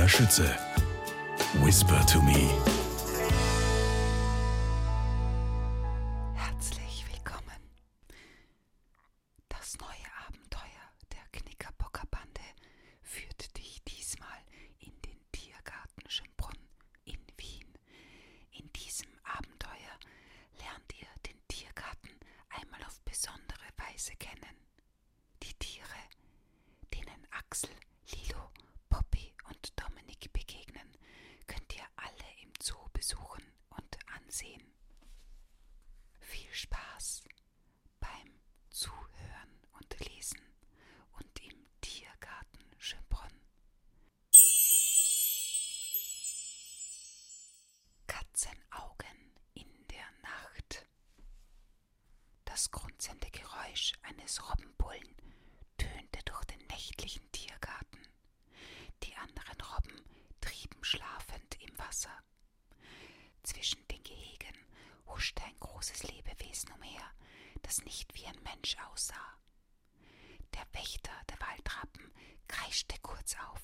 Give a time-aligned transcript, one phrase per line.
[0.00, 0.56] Maria Schütze.
[1.62, 2.48] Whisper to me.
[6.34, 7.60] Herzlich willkommen.
[9.50, 12.40] Das neue Abenteuer der Knickerbockerbande
[13.02, 14.38] führt dich diesmal
[14.78, 16.56] in den Tiergarten Schönbrunn
[17.04, 17.68] in Wien.
[18.52, 19.96] In diesem Abenteuer
[20.60, 22.16] lernt ihr den Tiergarten
[22.48, 24.56] einmal auf besondere Weise kennen.
[25.42, 26.00] Die Tiere,
[26.94, 27.70] denen Axel,
[28.12, 28.50] Lilo,
[28.88, 30.96] Poppy und Dominik begegnen,
[31.46, 34.62] könnt ihr alle im Zoo besuchen und ansehen.
[36.20, 37.24] Viel Spaß
[38.00, 38.40] beim
[38.70, 40.40] Zuhören und Lesen
[41.12, 43.40] und im Tiergarten Schönbrunn.
[48.06, 50.86] Katzenaugen in der Nacht.
[52.44, 55.14] Das grunzende Geräusch eines Robbenbullen
[55.78, 58.00] tönte durch den nächtlichen Tiergarten.
[59.02, 60.04] Die anderen Robben
[60.40, 62.10] trieben schlafend im Wasser.
[63.42, 64.56] Zwischen den Gehegen
[65.06, 67.10] huschte ein großes Lebewesen umher,
[67.62, 69.38] das nicht wie ein Mensch aussah.
[70.54, 72.12] Der Wächter der Waldrappen
[72.48, 73.62] kreischte kurz auf.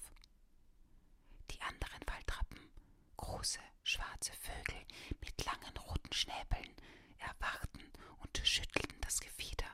[1.50, 2.70] Die anderen Waldrappen,
[3.16, 4.86] große schwarze Vögel
[5.20, 6.72] mit langen roten Schnäbeln,
[7.18, 9.70] erwachten und schüttelten das Gefieder.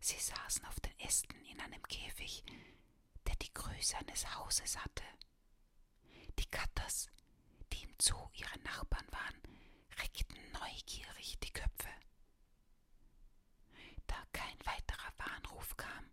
[0.00, 2.44] Sie saßen auf den Ästen in einem Käfig,
[3.26, 5.04] der die Größe eines Hauses hatte.
[6.38, 7.08] Die Katters,
[7.72, 9.40] die im Zoo ihre Nachbarn waren,
[9.98, 11.88] reckten neugierig die Köpfe.
[14.06, 16.10] Da kein weiterer Warnruf kam,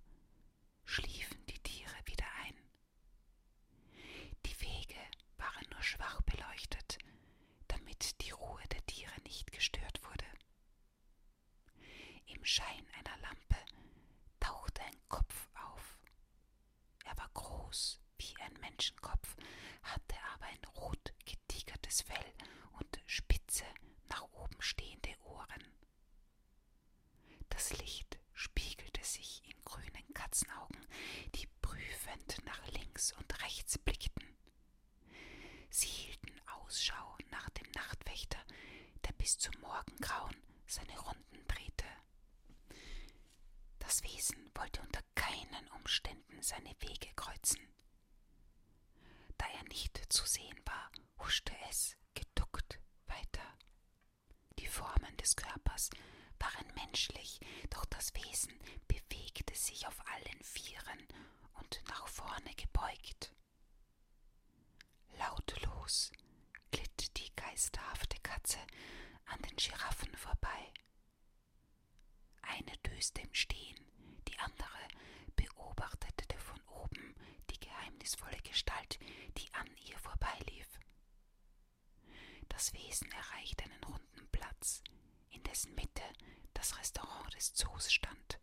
[0.86, 2.56] schliefen die Tiere wieder ein.
[4.46, 5.00] Die Wege
[5.38, 6.97] waren nur schwach beleuchtet,
[7.68, 10.25] damit die Ruhe der Tiere nicht gestört wurde.
[12.44, 13.56] Im Schein einer Lampe
[14.42, 15.98] tauchte ein Kopf auf.
[17.06, 19.38] Er war groß wie ein Menschenkopf,
[19.82, 22.34] hatte aber ein rot getigertes Fell
[22.74, 23.64] und spitze,
[24.10, 25.64] nach oben stehende Ohren.
[27.48, 30.86] Das Licht spiegelte sich in grünen Katzenaugen,
[31.36, 34.28] die prüfend nach links und rechts blickten.
[35.70, 38.44] Sie hielten Ausschau nach dem Nachtwächter,
[39.06, 40.36] der bis zum Morgengrauen
[40.68, 41.86] seine Runden drehte.
[43.80, 47.59] Das Wesen wollte unter keinen Umständen seine Wege kreuzen.
[49.38, 53.58] Da er nicht zu sehen war, huschte es geduckt weiter.
[54.59, 55.90] Die Formen des Körpers
[56.40, 57.40] waren menschlich,
[57.70, 58.53] doch das Wesen
[58.88, 61.08] bewegte sich auf allen Vieren
[61.53, 63.34] und nach vorne gebeugt.
[65.18, 66.12] Lautlos
[66.72, 68.59] glitt die geisterhafte Katze
[69.26, 70.74] an den Giraffen vorbei.
[72.42, 73.78] Eine döste im Stehen,
[74.28, 74.68] die andere
[75.36, 77.16] beobachtete von oben
[77.50, 77.59] die
[78.03, 79.00] geheimnisvolle Gestalt,
[79.38, 80.68] die an ihr vorbeilief.
[82.50, 84.84] Das Wesen erreichte einen runden Platz,
[85.30, 86.03] in dessen Mitte
[86.53, 88.40] das Restaurant des Zoos stand.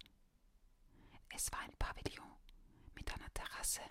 [1.28, 2.37] Es war ein Pavillon
[2.94, 3.82] mit einer Terrasse,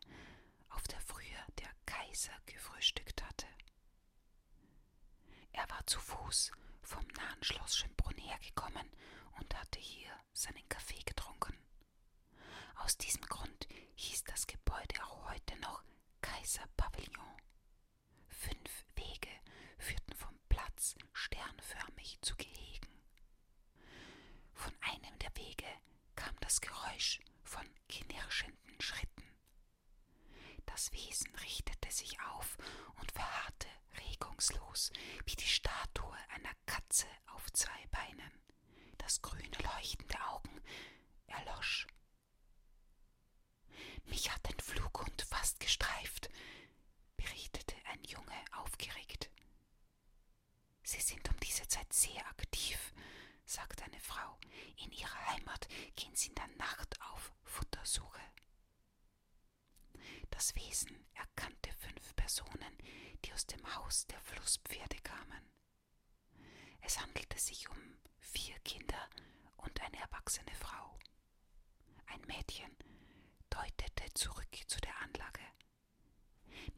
[0.69, 3.47] auf der früher der Kaiser gefrühstückt hatte.
[5.51, 6.51] Er war zu Fuß
[6.81, 8.89] vom nahen Schloss Schönbrunn hergekommen
[9.39, 11.55] und hatte hier seinen Kaffee getrunken.
[12.83, 15.83] Aus diesem Grund hieß das Gebäude auch heute noch
[16.21, 17.37] Kaiserpavillon.
[18.29, 19.29] Fünf Wege
[19.77, 22.87] führten vom Platz sternförmig zu Gehegen.
[24.53, 25.67] Von einem der Wege
[26.15, 29.23] kam das Geräusch von knirschenden Schritten.
[30.65, 32.57] Das Wesen richtete sich auf
[32.99, 34.91] und verharrte regungslos
[35.25, 38.31] wie die Statue einer Katze auf zwei Beinen.
[38.97, 40.61] Das grüne Leuchten der Augen
[41.27, 41.87] erlosch.
[44.05, 46.29] Mich hat ein Flughund fast gestreift,
[47.17, 49.29] berichtete ein Junge aufgeregt.
[50.83, 52.93] Sie sind um diese Zeit sehr aktiv,
[53.45, 54.37] sagte eine Frau.
[54.77, 58.19] In ihrer Heimat gehen sie in der Nacht auf Futtersuche.
[60.79, 62.77] Das Wesen erkannte fünf Personen,
[63.25, 65.51] die aus dem Haus der Flusspferde kamen.
[66.79, 67.77] Es handelte sich um
[68.19, 69.09] vier Kinder
[69.57, 70.97] und eine erwachsene Frau.
[72.05, 72.71] Ein Mädchen
[73.49, 75.41] deutete zurück zu der Anlage.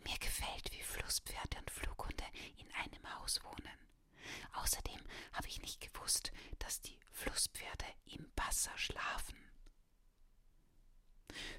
[0.03, 2.25] Mir gefällt, wie Flusspferde und Flughunde
[2.57, 3.77] in einem Haus wohnen.
[4.53, 5.01] Außerdem
[5.33, 9.37] habe ich nicht gewusst, dass die Flusspferde im Wasser schlafen.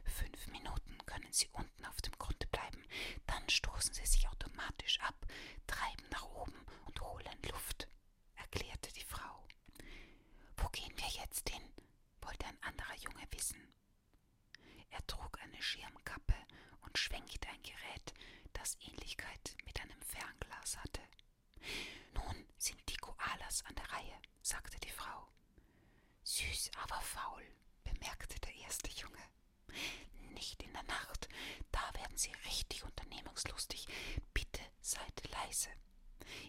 [0.04, 0.81] Fünf Minuten
[1.12, 2.82] können Sie unten auf dem Grund bleiben,
[3.26, 5.14] dann stoßen Sie sich automatisch ab,
[5.66, 7.86] treiben nach oben und holen Luft,
[8.36, 9.46] erklärte die Frau.
[10.56, 11.62] Wo gehen wir jetzt hin?
[12.22, 13.60] wollte ein anderer Junge wissen.
[14.90, 16.34] Er trug eine Schirmkappe
[16.80, 18.14] und schwenkte ein Gerät,
[18.54, 21.02] das Ähnlichkeit mit einem Fernglas hatte.
[22.14, 25.28] Nun sind die Koalas an der Reihe, sagte die Frau.
[26.22, 27.44] Süß, aber faul,
[27.84, 29.18] bemerkte der erste Junge.
[30.34, 31.28] Nicht in der Nacht,
[31.70, 33.86] da werden Sie richtig unternehmungslustig.
[34.34, 35.68] Bitte seid leise.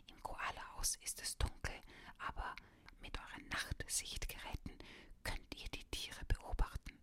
[0.07, 1.73] Im Koala-Haus ist es dunkel,
[2.17, 2.55] aber
[3.01, 4.77] mit euren Nachtsichtgeräten
[5.23, 6.99] könnt ihr die Tiere beobachten.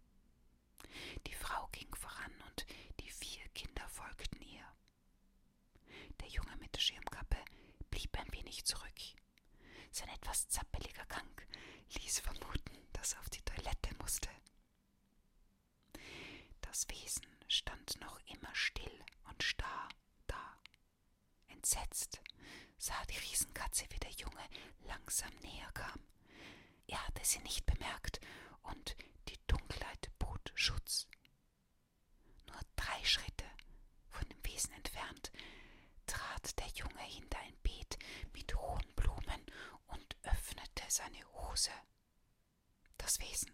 [1.26, 2.66] Die Frau ging voran und
[3.00, 4.64] die vier Kinder folgten ihr.
[6.20, 7.36] Der Junge mit der Schirmkappe
[7.90, 8.90] blieb ein wenig zurück.
[9.92, 11.46] Sein etwas zappeliger Gang
[11.94, 14.28] ließ vermuten, dass er auf die Toilette musste.
[16.80, 19.86] Das Wesen stand noch immer still und starr
[20.26, 20.56] da.
[21.48, 22.22] Entsetzt
[22.78, 24.48] sah die Riesenkatze, wie der Junge
[24.86, 26.00] langsam näher kam.
[26.86, 28.18] Er hatte sie nicht bemerkt
[28.62, 28.96] und
[29.28, 31.06] die Dunkelheit bot Schutz.
[32.46, 33.44] Nur drei Schritte
[34.08, 35.30] von dem Wesen entfernt
[36.06, 37.98] trat der Junge hinter ein Beet
[38.32, 39.44] mit hohen Blumen
[39.88, 41.72] und öffnete seine Hose.
[42.96, 43.52] Das Wesen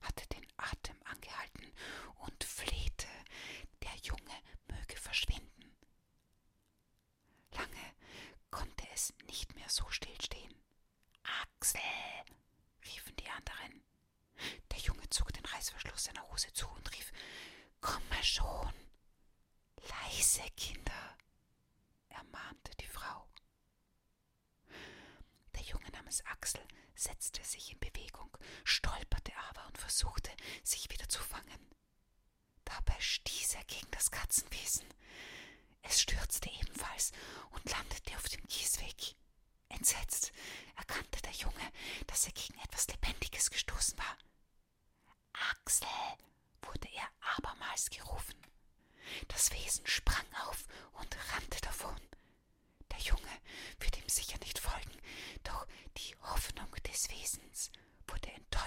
[0.00, 1.72] hatte den Atem angehalten
[2.16, 3.06] und flehte,
[3.82, 5.76] der Junge möge verschwinden.
[7.52, 7.94] Lange
[8.50, 10.54] konnte es nicht mehr so stillstehen.
[11.42, 11.80] Axel,
[12.84, 13.82] riefen die anderen.
[14.70, 15.46] Der Junge zog den
[16.32, 17.12] Hose zu und rief
[17.80, 18.72] Komme schon.
[19.88, 21.16] Leise, Kinder,
[22.08, 23.28] ermahnte die Frau.
[25.54, 26.62] Der Junge namens Axel
[26.94, 28.34] setzte sich in Bewegung,
[28.64, 30.30] stolperte aber und versuchte,
[30.62, 31.74] sich wieder zu fangen.
[32.64, 34.86] Dabei stieß er gegen das Katzenwesen.
[35.82, 37.12] Es stürzte ebenfalls
[37.50, 39.16] und landete auf dem Kiesweg.
[39.68, 40.32] Entsetzt
[40.76, 41.72] erkannte der Junge,
[42.06, 43.50] dass er gegen etwas Lebendiges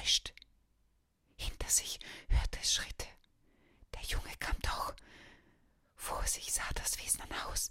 [0.06, 0.34] getäuscht.
[1.38, 2.00] Hinter sich
[2.30, 3.08] hörte es Schritte.
[3.94, 4.96] Der Junge kam doch.
[5.96, 7.70] Vor sich sah das Wesen ein Haus,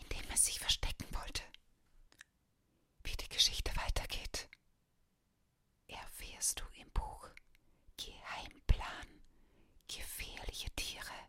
[0.00, 1.42] in dem es sich verstecken wollte.
[3.04, 4.48] Wie die Geschichte weitergeht,
[5.86, 7.30] erfährst du im Buch
[7.96, 9.22] Geheimplan
[9.86, 11.28] Gefährliche Tiere.